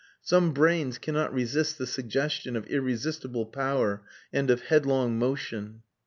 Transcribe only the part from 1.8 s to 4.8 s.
suggestion of irresistible power and of